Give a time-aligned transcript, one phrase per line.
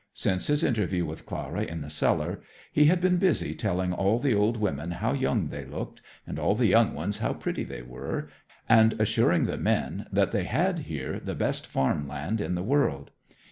[0.15, 4.33] Since his interview with Clara in the cellar, he had been busy telling all the
[4.33, 8.27] old women how young they looked, and all the young ones how pretty they were,
[8.67, 13.11] and assuring the men that they had here the best farm land in the world.